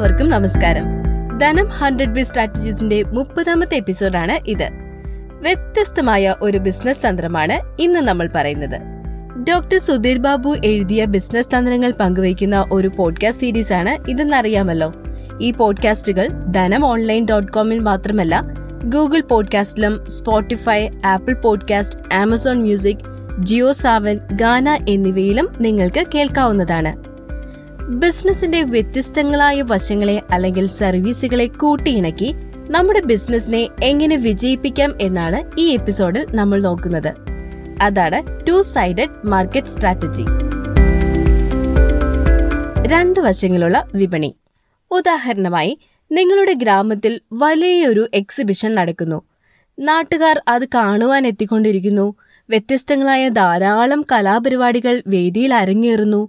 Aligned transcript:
എല്ലാവർക്കും 0.00 0.30
നമസ്കാരം. 0.30 0.84
ധനം 1.38 1.66
ഹൺഡ്രഡ് 1.66 2.14
ബി 2.14 2.22
സ്ട്രാറ്റജീസിന്റെ 2.22 3.02
മുപ്പതാമത്തെ 3.02 3.74
എപ്പിസോഡാണ് 3.74 4.50
ഇത്. 4.50 4.68
വ്യത്യസ്തമായ 5.42 6.34
ഒരു 6.42 6.58
ബിസിനസ് 6.58 7.08
തന്ത്രമാണ് 7.08 7.82
ഇന്ന് 7.82 8.00
നമ്മൾ 8.00 8.30
പറയുന്നത്. 8.34 8.80
ഡോക്ടർ 9.48 9.78
സുധീർ 9.78 10.18
ബാബു 10.18 10.56
എഴുതിയ 10.64 11.04
ബിസിനസ് 11.04 11.48
തന്ത്രങ്ങൾ 11.58 11.92
പങ്കുവയ്ക്കുന്ന 12.00 12.66
ഒരു 12.72 12.88
പോഡ്കാസ്റ്റ് 12.88 13.40
സീരീസ് 13.40 13.72
ആണ് 13.72 14.10
ഇതെന്നറിയാമല്ലോ. 14.10 14.94
ഈ 15.40 15.50
പോഡ്കാസ്റ്റുകൾ 15.50 16.28
ധനം 16.28 16.86
ഓൺലൈൻ 16.86 17.26
ഡോട്ട് 17.30 17.52
കോമിൽ 17.52 17.78
മാത്രമല്ല 17.78 18.42
Google 18.84 19.20
പോഡ്കാസ്റ്റിലും 19.20 20.10
Spotify 20.10 20.88
Apple 21.04 21.34
podcast 21.34 22.14
Amazon 22.14 22.62
music 22.62 22.98
Jio 23.38 23.72
Saavn 23.72 24.20
Gaana 24.32 24.78
എന്നിവയിലും 24.88 25.48
നിങ്ങൾക്ക് 25.60 26.06
കേൾക്കാവുന്നതാണ്. 26.14 27.09
ബിസിനസിന്റെ 27.98 28.62
വ്യത്യസ്തങ്ങളായ 28.62 29.62
വശങ്ങളെ 29.62 30.22
അല്ലെങ്കിൽ 30.30 30.66
സർവീസുകളെ 30.66 31.46
കൂട്ടിയിണക്കി 31.46 32.34
നമ്മുടെ 32.68 33.00
ബിസിനസിനെ 33.00 33.68
എങ്ങനെ 33.82 34.16
വിജയിപ്പിക്കാം 34.16 34.94
എന്നാണ് 35.00 35.60
ഈ 35.60 35.68
എപ്പിസോഡിൽ 35.68 36.26
നമ്മൾ 36.32 36.62
നോക്കുന്നത്. 36.62 37.14
അതാണ് 37.82 38.46
ടു 38.48 38.62
സൈഡഡ് 38.62 39.26
മാർക്കറ്റ് 39.26 39.66
സ്ട്രാറ്റജി 39.66 40.24
രണ്ട് 42.88 43.20
വശങ്ങളുള്ള 43.20 43.88
വിപണി. 43.94 44.36
ഉദാഹരണമായി 44.90 45.78
നിങ്ങളുടെ 46.12 46.52
ഗ്രാമത്തിൽ 46.52 47.20
വലിയൊരു 47.32 48.08
എക്സിബിഷൻ 48.14 48.72
നടക്കുന്നു. 48.72 49.22
നാട്ടുകാർ 49.78 50.42
അത് 50.48 50.68
കാണുവാൻ 50.74 51.26
എത്തിക്കൊണ്ടിരിക്കുന്നു. 51.26 52.14
വ്യത്യസ്തങ്ങളായ 52.50 53.28
ധാരാളം 53.28 54.04
കലാപരിപാടികൾ 54.12 55.02
വേദിയിൽ 55.06 55.54
അരങ്ങേറുന്നു. 55.54 56.28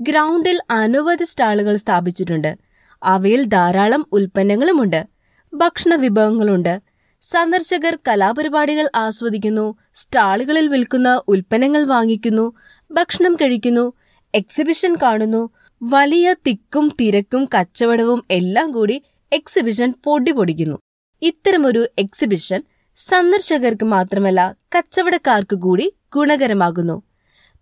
ഗ്രൗണ്ടിൽ 0.00 0.60
അനവധി 0.70 1.24
സ്റ്റാളുകൾ 1.24 1.76
സ്ഥാപിച്ചിട്ടുണ്ട്. 1.76 2.58
അവയിൽ 3.02 3.44
ധാരാളം 3.44 4.06
ഉൽപ്പന്നങ്ങളുമുണ്ട്. 4.12 5.06
ഭക്ഷണ 5.54 5.94
വിഭവങ്ങളുണ്ട്. 5.94 6.80
സന്ദർശകർ 7.20 7.98
കലാപരിപാടികൾ 8.08 8.90
ആസ്വദിക്കുന്നു. 8.94 9.74
സ്റ്റാളുകളിൽ 9.94 10.68
വിൽക്കുന്ന 10.68 11.22
ഉൽപ്പന്നങ്ങൾ 11.28 11.84
വാങ്ങിക്കുന്നു. 11.84 12.52
ഭക്ഷണം 12.90 13.34
കഴിക്കുന്നു. 13.34 13.92
എക്സിബിഷൻ 14.34 14.96
കാണുന്നു. 15.02 15.50
വലിയ 15.82 16.34
തിക്കും 16.46 16.92
തിരക്കും 17.00 17.44
കച്ചവടവും 17.44 18.24
എല്ലാം 18.30 18.72
കൂടി 18.72 19.02
എക്സിബിഷൻ 19.32 19.94
പൊടി 20.04 20.30
പൊടിക്കുന്നു. 20.30 20.78
ഇത്തരമൊരു 21.22 21.88
എക്സിബിഷൻ 21.98 22.62
സന്ദർശകർക്ക് 22.96 23.84
മാത്രമല്ല 23.84 24.56
കച്ചവടക്കാർക്ക് 24.78 25.56
കൂടി 25.56 25.92
ഗുണകരമാകുന്നു. 26.14 27.02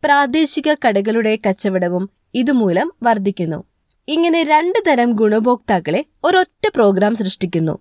പ്രാദേശിക 0.04 0.74
കടകളുടെ 0.86 1.38
കച്ചവടവും 1.48 2.23
ഇതുമൂലം 2.34 2.92
വർദ്ധിക്കുന്നു. 3.02 3.64
ഇങ്ങനെ 4.08 4.42
രണ്ട് 4.42 4.82
തരം 4.86 5.12
ഗുണഭോക്താക്കളെ 5.12 6.04
ഒരൊറ്റ 6.24 6.68
പ്രോഗ്രാം 6.74 7.14
സൃഷ്ടിക്കുന്നു. 7.14 7.78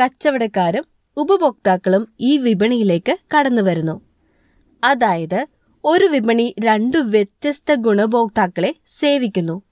കച്ചവടക്കാരും 0.00 0.84
ഉപഭോക്താക്കളും 1.16 2.08
ഈ 2.20 2.38
വിപണിയിലേക്ക് 2.38 3.16
കടന്നു 3.36 3.62
വരുന്നു 3.62 4.00
അതായത് 4.84 5.46
ഒരു 5.84 6.04
വിപണി 6.04 6.54
രണ്ടു 6.60 6.98
വ്യത്യസ്ത 6.98 7.74
ഗുണഭോക്താക്കളെ 7.74 8.74
സേവിക്കുന്നു. 8.86 9.62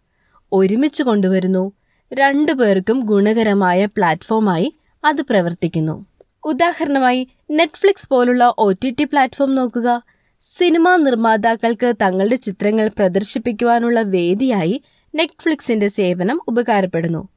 ഒരുമിച്ച് 0.53 1.03
കൊണ്ടുവരുന്നു. 1.03 1.72
രണ്ടു 2.14 2.53
പേർക്കും 2.53 3.00
ഗുണകരമായ 3.00 3.84
പ്ലാറ്റ്ഫോമായി 3.84 4.75
അത് 5.05 5.22
പ്രവർത്തിക്കുന്നു. 5.22 6.06
ഉദാഹരണമായി 6.44 7.28
നെറ്റ്ഫ്ലിക്സ് 7.50 8.08
പോലുള്ള 8.08 8.55
ഒ 8.58 8.72
ടി 8.72 8.97
ടി 8.98 9.05
പ്ലാറ്റ്ഫോം 9.05 9.55
നോക്കുക. 9.55 10.03
സിനിമാ 10.41 10.97
നിർമ്മാതാക്കൾക്ക് 10.97 11.94
തങ്ങളുടെ 12.03 12.36
ചിത്രങ്ങൾ 12.36 12.89
പ്രദർശിപ്പിക്കുവാനുള്ള 12.89 14.03
വേദിയായി 14.03 14.83
നെറ്റ്ഫ്ലിക്സിന്റെ 15.14 15.89
സേവനം 15.89 16.41
ഉപകാരപ്പെടുന്നു. 16.48 17.28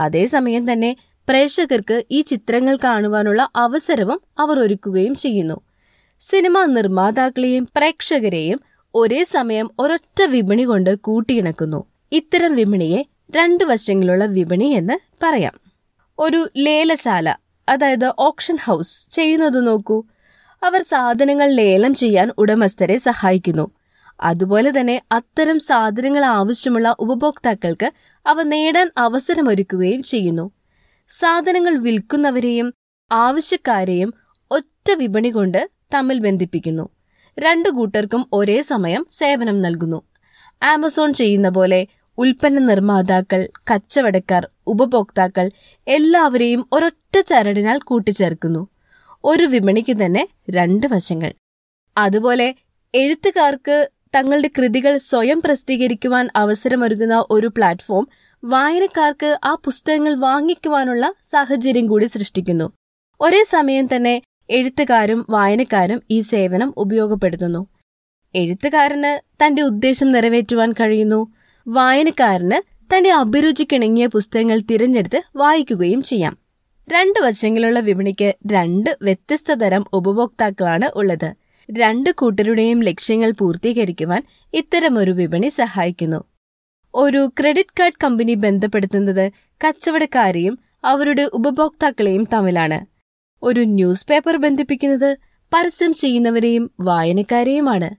അതേസമയം 0.00 0.72
തന്നെ 0.72 0.96
പ്രേക്ഷകർക്ക് 1.28 2.04
ഈ 2.10 2.20
ചിത്രങ്ങൾ 2.20 2.78
കാണുവാനുള്ള 2.84 3.50
അവസരവും 3.56 4.20
അവർ 4.38 4.58
ഒരുക്കുകയും 4.60 5.14
ചെയ്യുന്നു. 5.14 5.60
സിനിമാ 6.20 6.64
നിർമ്മാതാക്കളെയും 6.64 7.68
പ്രേക്ഷകരെയും 7.76 8.60
ഒരേ 8.94 9.24
സമയം 9.24 9.70
ഒരൊറ്റ 9.78 10.22
വിപണി 10.22 10.62
കൊണ്ട് 10.62 10.94
കൂട്ടിയിണക്കുന്നു. 10.98 11.84
ഇത്തരം 12.12 12.54
വിപണിയെ 12.54 13.02
രണ്ടു 13.36 13.64
വശങ്ങളുള്ള 13.64 14.24
വിപണി 14.24 14.64
എന്ന് 14.64 14.98
പറയാം. 15.22 15.60
ഒരു 16.18 16.48
ലേലശാല 16.56 17.36
അതായത് 17.68 18.12
ഓപ്ഷൻ 18.18 18.56
ഹൗസ് 18.64 19.10
ചെയ്യുന്നത് 19.10 19.66
നോക്കൂ. 19.66 20.04
അവർ 20.62 20.82
സാധനങ്ങൾ 20.82 21.50
ലേലം 21.54 21.94
ചെയ്യാൻ 21.94 22.30
ഉടമസ്ഥരെ 22.38 22.98
സഹായിക്കുന്നു. 22.98 23.70
അതുപോലെ 24.20 24.80
തന്നെ 24.80 25.02
അത്തരം 25.12 25.58
സാധനങ്ങൾ 25.58 26.24
ആവശ്യമുള്ള 26.24 26.96
ഉപഭോക്താക്കൾക്ക് 26.98 27.92
അവ 28.26 28.42
നേടാൻ 28.42 28.90
അവസരമൊരുക്കുകയും 28.98 30.02
ചെയ്യുന്നു. 30.02 30.50
സാധനങ്ങൾ 31.08 31.76
വിൽക്കുന്നവരെയും 31.76 32.74
ആവശ്യക്കാരെയും 33.12 34.14
ഒറ്റ 34.50 34.90
വിപണി 34.92 35.28
കൊണ്ട് 35.28 35.70
തമ്മിൽ 35.94 36.18
ബന്ധിപ്പിക്കുന്നു. 36.18 36.88
രണ്ടു 37.38 37.68
കൂട്ടർക്കും 37.68 38.26
ഒരേ 38.32 38.62
സമയം 38.62 39.06
സേവനം 39.10 39.62
നൽകുന്നു. 39.62 40.02
ആമസോൺ 40.62 41.12
ചെയ്യുന്ന 41.12 41.48
പോലെ 41.48 41.86
ഉൽപ്പന്ന 42.18 42.60
നിർമ്മാതാക്കൾ 42.60 43.48
കച്ചവടക്കാർ 43.74 44.48
ഉപഭോക്താക്കൾ 44.66 45.50
എല്ലാവരെയും 45.88 46.68
ഒരൊറ്റ 46.72 47.20
ചരടിനാൽ 47.20 47.78
കൂട്ടിച്ചേർക്കുന്നു. 47.78 48.68
ഒരു 49.28 49.44
വിപണിക്ക് 49.44 49.96
തന്നെ 49.96 50.28
രണ്ട് 50.50 50.86
വശങ്ങൾ. 50.86 51.32
അതുപോലെ 51.98 52.54
എഴുത്തുകാർക്ക് 52.94 53.90
തങ്ങളുടെ 54.16 54.50
കൃതികൾ 54.58 54.96
സ്വയം 54.96 55.42
പ്രസിദ്ധീകരിക്കുവാൻ 55.44 56.28
അവസരമൊരുങ്ങുന്ന 56.36 57.24
ഒരു 57.30 57.46
പ്ലാറ്റ്ഫോം 57.46 58.08
വായനക്കാർക്ക് 58.44 59.38
ആ 59.44 59.54
പുസ്തകങ്ങൾ 59.54 60.14
വാങ്ങിക്കുവാനുള്ള 60.14 61.14
സാഹചര്യം 61.22 61.86
കൂടി 61.86 62.06
സൃഷ്ടിക്കുന്നു. 62.06 62.72
ഒരേ 63.20 63.44
സമയം 63.48 63.88
തന്നെ 63.96 64.22
എഴുത്തുകാരും 64.50 65.26
വായനക്കാരും 65.30 66.02
ഈ 66.10 66.20
സേവനം 66.20 66.74
ഉപയോഗപ്പെടുത്തുന്നു. 66.76 67.66
എഴുത്തുകാരന് 68.34 69.44
തന്റെ 69.44 69.62
ഉദ്ദേശം 69.62 70.12
നിറവേറ്റുവാൻ 70.12 70.72
കഴിയുന്നു. 70.72 71.32
വായനക്കാരന് 71.68 72.62
തന്റെ 72.96 73.10
അഭിരുചിക്കിണങ്ങിയ 73.12 74.06
പുസ്തകങ്ങൾ 74.06 74.58
തിരഞ്ഞെടുത്ത് 74.58 75.22
വായിക്കുകയും 75.36 76.02
ചെയ്യാം. 76.02 76.47
രണ്ട് 76.92 77.18
വശങ്ങളുള്ള 77.20 77.80
വിപണിക്ക് 77.80 78.34
രണ്ട് 78.52 78.98
വ്യത്യസ്ത 79.02 79.52
തരം 79.52 79.84
ഉപഭോക്താക്കളാണ് 79.92 80.88
ഉള്ളത്. 80.94 81.34
രണ്ട് 81.68 82.10
കൂട്ടരുടെയും 82.10 82.80
ലക്ഷ്യങ്ങൾ 82.82 83.32
പൂർത്തീകരിക്കുവാൻ 83.38 84.22
ഇത്തരമൊരു 84.54 85.10
വിപണി 85.10 85.48
സഹായിക്കുന്നു. 85.48 86.24
ഒരു 86.94 87.30
ക്രെഡിറ്റ് 87.40 87.76
കാർഡ് 87.80 88.00
കമ്പനി 88.04 88.34
ബന്ധപ്പെടുത്തുന്നത് 88.34 89.32
കച്ചവടക്കാരെയും 89.64 90.58
അവരുടെ 90.84 91.22
ഉപഭോക്താക്കളെയും 91.32 92.26
തമ്മിലാണ്. 92.32 92.86
ഒരു 93.42 93.60
ന്യൂസ് 93.60 94.06
പേപ്പർ 94.06 94.36
ബന്ധിപ്പിക്കുന്നത് 94.36 95.16
പരസ്യം 95.52 95.94
ചെയ്യുന്നവരെയും 95.94 96.70
വായനക്കാരെയുമാണ്. 96.80 97.90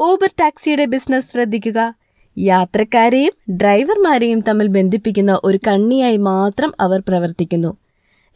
ഊബർ 0.00 0.30
ടാക്സിയുടെ 0.40 0.84
ബിസിനസ് 0.84 1.32
ശ്രദ്ധിക്കുക. 1.32 1.94
യാത്രക്കാരെയും 2.38 3.56
ഡ്രൈവർമാരെയും 3.56 4.40
തമ്മിൽ 4.40 4.66
ബന്ധിപ്പിക്കുന്ന 4.66 5.40
ഒരു 5.44 5.58
കണ്ണിയായി 5.66 6.16
മാത്രം 6.16 6.72
അവർ 6.80 7.02
പ്രവർത്തിക്കുന്നു. 7.08 7.85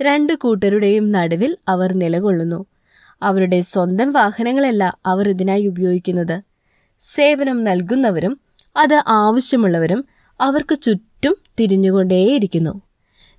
രണ്ടു 0.02 0.32
കൂട്ടരുടെയും 0.32 1.12
നടുവിൽ 1.12 1.56
അവർ 1.68 1.92
നിലകൊള്ളുന്നു. 1.92 2.66
അവരുടെ 3.22 3.60
സ്വന്തം 3.60 4.12
വാഹനങ്ങളല്ല 4.12 4.98
അവർ 5.06 5.28
ഇതിനായി 5.28 5.66
ഉപയോഗിക്കുന്നത്. 5.66 6.42
സേവനം 7.00 7.64
നൽകുന്നവരും 7.64 8.40
അത് 8.76 9.02
ആവശ്യമുള്ളവരും 9.08 10.04
അവർക്ക് 10.40 10.82
ചുറ്റും 10.82 11.36
തിരിഞ്ഞുകൊണ്ടേയിരിക്കുന്നു. 11.60 12.82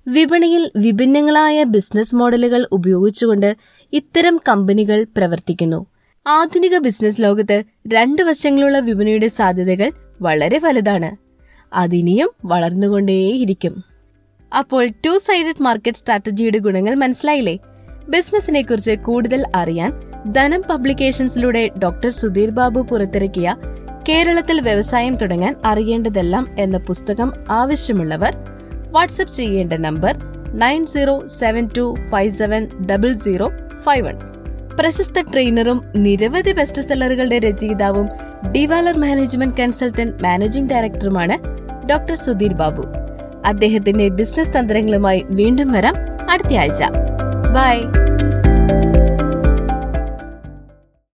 വിപണിയിൽ 0.08 0.70
വിഭിന്നങ്ങളായ 0.76 1.64
ബിസിനസ് 1.64 2.14
മോഡലുകൾ 2.14 2.68
ഉപയോഗിച്ചുകൊണ്ട് 2.72 3.56
ഇത്തരം 3.92 4.40
കമ്പനികൾ 4.48 5.06
പ്രവർത്തിക്കുന്നു. 5.16 5.86
ആധുനിക 6.26 6.78
ബിസിനസ് 6.78 7.22
ലോകത്ത് 7.22 7.62
രണ്ട് 7.88 8.22
വശങ്ങളുള്ള 8.22 8.78
വിപണിയുടെ 8.78 9.28
സാധ്യതകൾ 9.28 9.92
വളരെ 10.20 10.58
വലുതാണ്. 10.58 11.16
അതിനിയും 11.74 12.30
വളർന്നുകൊണ്ടേയിരിക്കും. 12.44 13.91
അപ്പോൾ 14.58 14.86
ടു 15.04 15.18
സൈഡഡ് 15.18 15.62
മാർക്കറ്റ് 15.62 15.98
സ്ട്രാറ്റജിയുടെ 15.98 16.58
ഗുണങ്ങൾ 16.58 16.94
മനസ്സിലായില്ലേ? 16.94 17.58
ബിസിനസിനെ 18.08 18.62
കുറിച്ച് 18.62 18.94
കൂടുതൽ 18.96 19.44
അറിയാൻ 19.54 19.90
ധനം 20.32 20.62
പബ്ലിക്കേഷൻസിലൂടെ 20.70 21.70
ഡോക്ടർ 21.82 22.10
സുധീർ 22.10 22.50
ബാബു 22.50 22.80
പുറത്തിറക്കിയ 22.80 23.56
കേരളത്തിൽ 24.08 24.60
വ്യവസായം 24.60 25.14
തുടങ്ങാൻ 25.14 25.54
അറിയേണ്ടതെല്ലാം 25.64 26.56
എന്ന 26.58 26.78
പുസ്തകം 26.78 27.32
ആവശ്യമുള്ളവർ 27.50 28.34
വാട്സപ്പ് 28.90 29.34
ചെയ്യേണ്ട 29.34 29.72
number 29.72 30.16
nine 30.54 30.86
zero 30.86 31.26
seven 31.26 31.70
two 31.78 31.96
five 32.10 32.30
seven 32.30 32.68
double 32.86 33.12
zero 33.18 33.48
five 33.84 34.06
one. 34.06 34.18
പ്രശസ്ത 34.78 35.22
ട്രെയിനറും 35.32 35.80
നിരവധി 35.96 36.52
ബെസ്റ്റ് 36.52 36.82
സെല്ലറുകളുടെ 36.82 37.38
രചയിതാവും 37.38 38.08
ഡിവാലർ 38.52 38.98
മാനേജ്മെന്റ് 38.98 39.56
കൺസൾട്ടന്റ് 39.56 40.22
മാനേജിംഗ് 40.22 40.70
ഡയറക്ടറുമാണ് 40.70 41.38
ഡോക്ടർ 41.90 42.14
സുധീർ 42.14 42.52
ബാബു. 42.52 43.01
അദ്ദേഹത്തിന്റെ 43.44 44.08
ബിസിനസ് 44.08 44.52
തന്ത്രങ്ങളുമായി 44.52 45.24
വീണ്ടും 45.30 45.72
വരാം 45.72 45.94
അടുത്തയാഴ്ച 46.30 46.82
ബൈ. 47.54 47.76